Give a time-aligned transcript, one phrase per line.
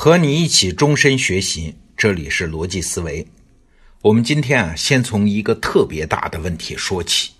[0.00, 3.26] 和你一起终身学习，这里是逻辑思维。
[4.00, 7.32] 我们今天啊，先从一个特别大的问题说起：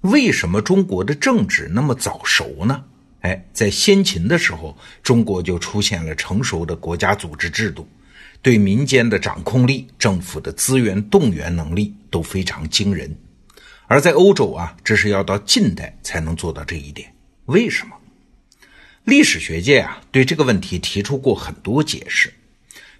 [0.00, 2.84] 为什么中国的政治那么早熟呢？
[3.20, 7.86] 哎，在先秦的时候，中国就出现了成熟的国家组织制度，
[8.42, 13.16] 对民间的掌控力、政府的资源动员能力都非常惊人。
[13.86, 17.14] 而在欧洲啊，这是要到近代才能做到这一点。
[17.44, 17.94] 为什么？
[19.10, 22.32] 历史学界啊，对这个问题提出过很多解释。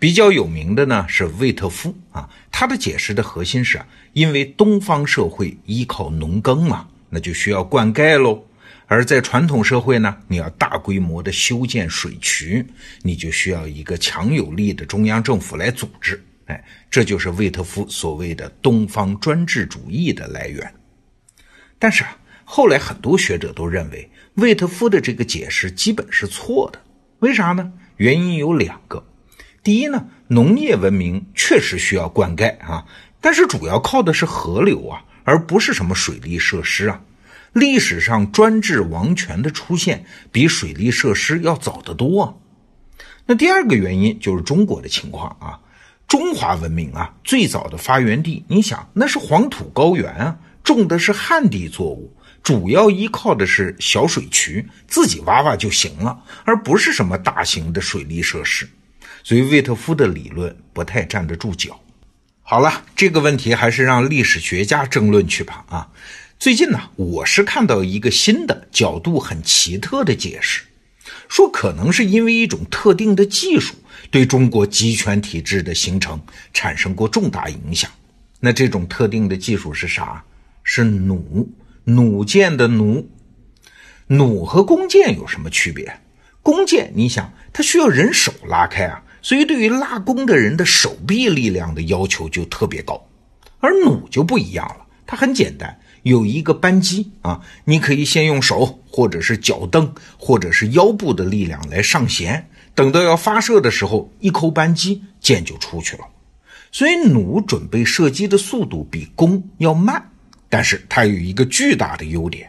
[0.00, 8.44] 比较有名的呢是魏特夫啊，他的解释的核心是啊，因为东方社会依靠农耕嘛，那就需要灌溉喽。
[8.88, 12.66] 而在传统社会呢，你要大规模的修建水渠，
[13.02, 16.20] 你就需要一个强有力的中央政府来组织。
[16.46, 20.74] 哎，这就是魏特夫所谓的东方专制主义的来源。
[21.78, 22.18] 但是啊，
[22.54, 24.10] 后来很多学者都认为。
[24.34, 26.78] 魏特夫的这个解释基本是错的，
[27.20, 27.72] 为啥呢？
[27.96, 29.02] 原因有两个。
[29.62, 32.84] 第一呢，农业文明确实需要灌溉啊，
[33.22, 37.00] 但是主要靠的是河流啊，而不是什么水利设施啊。
[37.54, 42.38] 历史上专制王权的出现比水利设施要早得多。
[43.24, 45.58] 那第二个原因就是中国的情况啊，
[46.06, 52.14] 中华文明啊，最早的发源地，你想那是黄土高原啊，种的是旱地作物。
[52.42, 58.68] 主要依靠的是小水渠，自己挖挖就行了，而不是什么大型的水利设施。
[59.22, 61.80] 所以魏特夫的理论不太站得住脚。
[62.42, 65.64] 好了，这个问题还是让历史学家争论去吧。
[65.68, 65.88] 啊，
[66.40, 70.64] 最近呢，我是看到一个新的角度很奇特的解释，
[71.28, 73.74] 说可能是因为一种特定的技术
[74.10, 76.20] 对中国集权体制的形成
[76.52, 77.88] 产生过重大影响。
[78.40, 80.24] 那这种特定的技术是啥？
[80.64, 81.48] 是弩。
[81.84, 83.06] 弩箭的弩，
[84.06, 86.00] 弩和弓箭有什么区别？
[86.42, 93.08] 弓箭，你想它需要人手拉开啊，所以对于拉弓的人的手臂力量的要求就特别高。
[93.60, 106.04] 而弩就不一样了，它很简单，有一个扳机啊，你可以先用手或者是脚蹬或者是腰部的力量来上弦，等到要发射的时候，一扣扳机，箭就出去了。
[106.72, 110.11] 所以弩准备射击的速度比弓要慢。
[110.52, 112.46] 但是它有一个巨大的优点，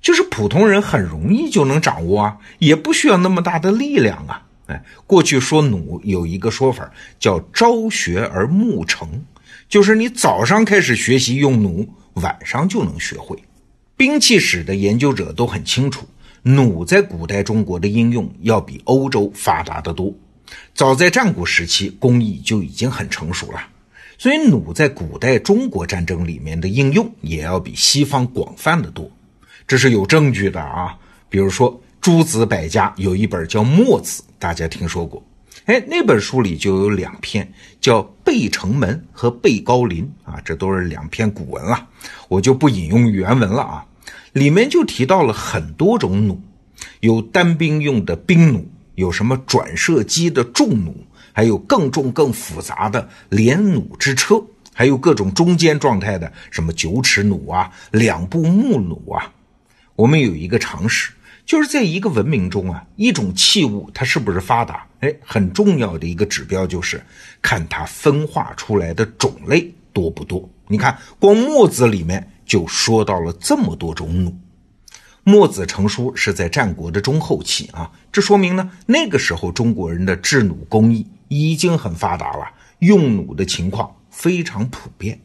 [0.00, 4.42] 就是普通人很容易就能掌握啊，也不需要那么大的力量啊。
[4.68, 9.06] 哎，过去说弩有一个说法叫“朝学而暮成”，
[9.68, 13.36] 就是你早上开始学习用弩，晚上就能学会。
[13.98, 16.08] 兵器史的研究者都很清楚，
[16.42, 20.14] 弩在古代中国的应用要比欧洲发达得多。
[20.74, 23.60] 早在战国时期，工艺就已经很成熟了。
[24.22, 29.10] 所以，弩在古代中国战争里面的应用也要比西方广泛的多，
[29.66, 30.96] 这是有证据的啊。
[31.28, 35.20] 比如说，诸子百家有一本叫《墨子》，大家听说过？
[35.64, 41.88] 哎，那本书里就有两篇叫《背城门》和《背高林》啊，这都是两篇古文了，
[42.28, 43.84] 我就不引用原文了啊。
[44.34, 46.38] 里面就提到了很多种弩，
[47.00, 50.94] 有单兵用的兵弩，有什么转射机的重弩。
[51.32, 59.32] 还有更重、更复杂的连弩之车，还有各种中间状态的什么九齿弩啊、两步木弩啊。
[59.96, 61.12] 我们有一个常识，
[61.44, 67.02] 就是在一个文明中啊，一种器物它是不是发达，哎，很重要的一个指标就是
[67.40, 70.48] 看它分化出来的种类多不多。
[70.68, 74.34] 你看，光墨子里面就说到了这么多种弩。
[75.24, 82.50] 墨子成书是在战国的中后期啊，这说明呢，那个时候中国人的制弩工艺已经很发达了，
[82.80, 85.20] 用弩的情况非常普遍。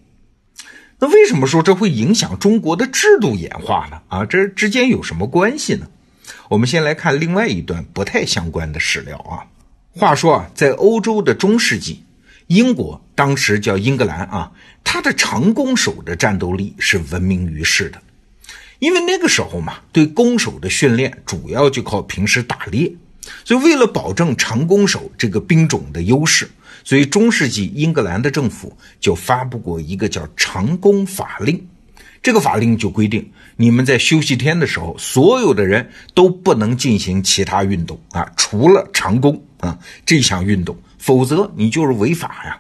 [1.00, 4.02] 那为什么说这会影响中国的制度演化呢？
[4.08, 5.88] 啊，这之间有什么关系呢？
[6.50, 9.44] 我们先来看另外一段不太相关的史料啊。
[9.92, 12.04] 话说啊，在欧洲的中世纪，
[12.48, 14.52] 英国当时叫英格兰啊，
[14.86, 18.02] 它的长弓手的战斗力是闻名于世的。
[18.80, 22.94] 因为那个时候嘛，对弓手的训练主要就靠平时打猎，
[23.44, 26.50] 所以为了保证长弓手这个兵种的优势，
[26.84, 31.66] 所以中世纪英格兰的政府就发布过一个叫长弓法令。
[32.22, 42.60] 这个法令就规定，你们在休息天的时候，所有的人都不能进行其他运动啊，除了长弓啊这项运动，否则你就是违法呀。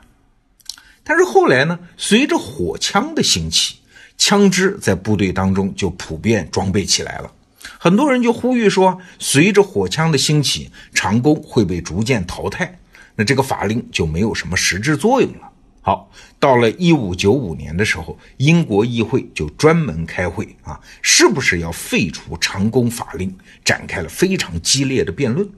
[1.04, 3.76] 但是后来呢，随着火枪的兴起。
[4.20, 7.32] 枪支在部队当中就普遍装备起来了，
[7.80, 12.80] 很多人就呼吁说，随着火枪的兴起，长弓会被逐渐淘汰，
[13.16, 15.52] 那这个法令就没有什么实质作用了。
[15.82, 23.34] 好，到了一五九五年的时候，英国议会就专门开会啊，是不是要废除长弓法令，
[23.64, 25.50] 展开了非常激烈的辩论。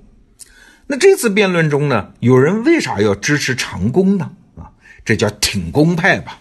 [0.85, 4.31] 那这次辩论中呢，有人为啥要支持长弓呢？
[4.55, 4.69] 啊，
[5.03, 6.39] 这叫挺弓派吧？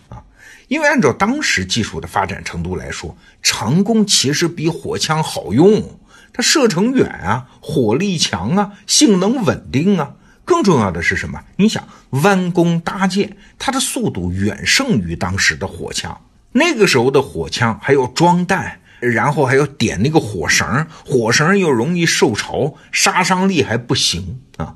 [0.69, 5.99] 因为按照当时技术的发展程度来说，长弓其实比火枪好用，
[6.33, 10.15] 它射程远啊，火力强啊，性能稳定啊。
[10.45, 11.43] 更重要的是什么？
[11.57, 16.21] 你想弯弓搭箭，它的速度远胜于当时的火枪。
[16.53, 18.81] 那个时候的火枪还要装弹。
[19.01, 24.75] 然后还要点那个火绳，火绳又容易受潮，杀伤力还不行啊。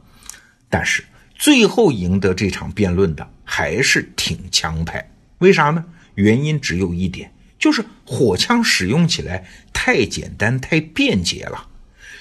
[0.71, 1.05] 但是
[1.35, 5.11] 最后赢得这场辩论的还是挺枪派，
[5.43, 5.85] 为啥呢？
[6.15, 11.69] 原因只有一点，就是火枪使用起来太简单、太便捷了。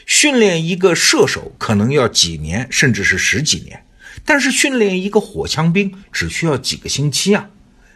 [0.07, 3.85] 训练一个射手可能要几年，甚至是十几年，
[4.25, 7.47] 但是训练一个火枪兵只需要几个星期啊。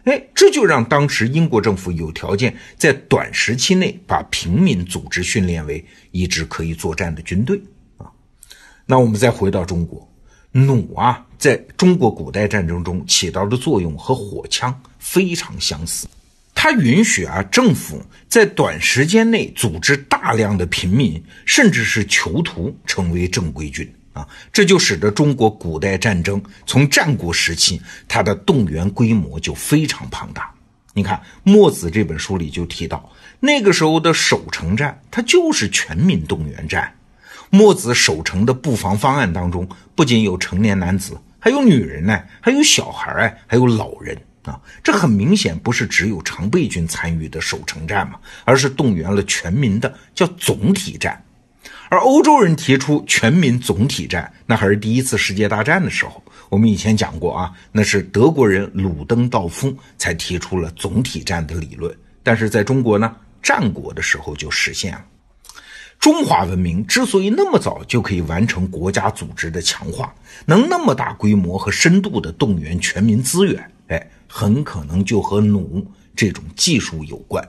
[0.04, 7.60] 哎，这就让当时英国政府有条件在短时期内把平民组织训练为一支可以作战的军队
[7.98, 8.06] 啊。
[8.86, 10.08] 那我们再回到中国，
[10.58, 16.08] 弩啊，在中国古代战争中起到的作用和火枪非常相似，
[16.54, 23.94] 它允许啊政府在短时间内组织大量的平民，甚至是囚徒成为正规军。
[24.14, 30.50] 啊，这就使得中国古代战争从战国时期，它的动员规模就非常庞大。
[30.94, 33.12] 你看《墨子》这本书里就提到，
[33.42, 36.96] 那个时候的守城战，它就是全民动员战。
[37.56, 39.66] 墨子守城的布防方案当中，
[39.96, 44.60] 不仅有成年男子，还有女人呢，还有小孩哎，还有老人啊。
[44.84, 51.24] 这很明显不是只有常备军参与的守城战嘛，而是动员了全民的，叫总体战。
[51.88, 56.22] 而欧洲人提出全民总体战，那还是第一次世界大战的时候。
[56.50, 61.96] 我们以前讲过啊，那是德国人鲁登道夫才提出了总体战的理论。
[62.22, 65.06] 但是在中国呢，战国的时候就实现了。
[66.06, 70.14] 中华文明之所以那么早就可以完成国家组织的强化，
[70.46, 75.84] 能那么大规模和深度的动员全民资源，哎，很可能就和弩
[76.16, 77.44] 这种技术有关。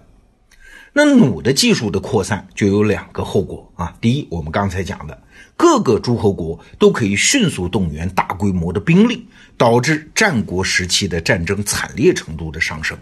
[0.94, 3.94] 那弩的技术的扩散就有两个后果啊。
[4.00, 5.22] 第一，我们刚才讲的，
[5.58, 9.26] 各个诸侯国都可以迅速动员大规模的兵力，
[9.58, 12.96] 导致战国时期的战争惨烈程度的上升。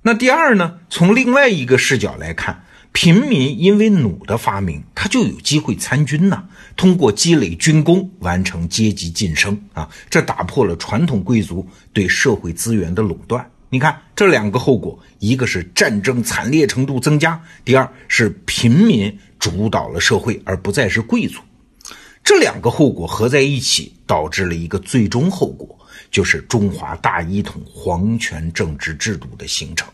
[0.00, 0.78] 那第二呢？
[0.88, 2.64] 从另外一个视角来看，
[3.00, 6.42] 平民因为弩的发明，他就有机会参军呐，
[6.76, 13.48] 通过积累军功完成阶级晋升啊，这打破了传统贵族对社会资源的垄断。
[13.70, 21.38] 你看这两个后果，一个是战争惨烈程度增加，第二是平民主导了社会，而不再是贵族。
[22.24, 25.78] 这两个后果合在一起，导致了一个最终后果，
[26.10, 29.88] 就是中华大一统皇权政治制度的形成。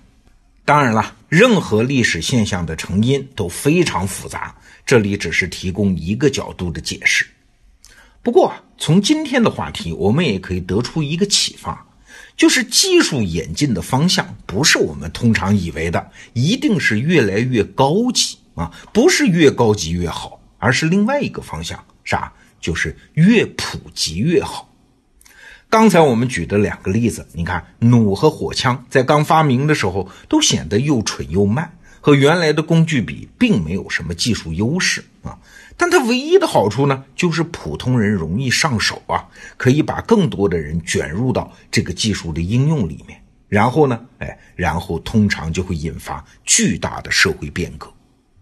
[0.65, 4.57] 当然了，任何历史现象的成因都非常复杂，
[4.87, 7.27] 这里只是提供一个角度的解释。
[8.23, 11.87] 不过，从今天的话题，我们也可以得出一个启发。
[12.37, 22.33] 就是技术演进的方向，不是我们通常以为的，一定是越来越高级啊，不是越高级越好，而是另外一个方向，啥？
[22.61, 24.74] 就是越普及越好。
[25.75, 31.77] 刚才我们举的两个例子，你看，弩和火枪在刚发明的时候，都显得又蠢又慢。
[32.01, 35.37] 和原来的工具比，并没有什么技术优势啊，
[35.77, 39.27] 但它唯一的好处呢，就是普通人容易上手啊，
[39.57, 47.93] 可以把更多的人卷入到这个技术的应用里面，然后呢，哎，然后通常就会引发巨大的社会变革。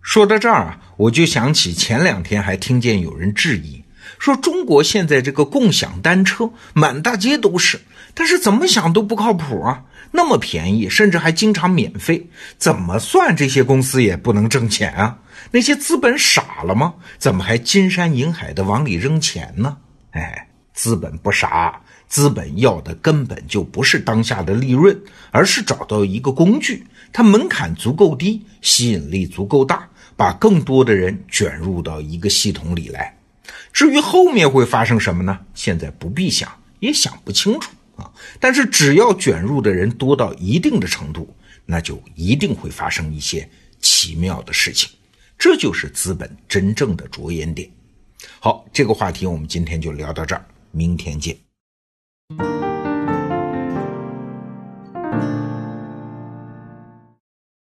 [0.03, 3.82] 说到这儿啊，我就想起前两天还听见有人质疑，
[4.19, 7.81] 说中国现在这个共享单车满大街都是，
[8.15, 9.85] 但是怎么想都不靠谱啊。
[10.15, 12.29] 那么便宜，甚至还经常免费，
[12.59, 15.19] 怎么算这些公司也不能挣钱啊？
[15.51, 16.95] 那些资本傻了吗？
[17.19, 19.79] 怎么还金山银海的往里扔钱呢？
[20.11, 25.01] 哎，资本不傻，资本要的根本就不是当下的利润，
[25.31, 33.17] 而是找到一个工具，它门槛足够低，吸引力足够大，把更多的人卷入到一个系统里来。
[33.73, 35.39] 至于后面会发生什么呢？
[35.55, 37.71] 现在不必想，也想不清楚。
[37.97, 38.11] 啊！
[38.41, 43.47] 但是只要卷入的人多到一定的程度，那就一定会发生一些
[43.81, 44.89] 奇妙的事情。
[45.39, 47.71] 这就是资本真正的着眼点。
[48.41, 51.37] 好，这个话题我们今天就聊到这儿，明天见。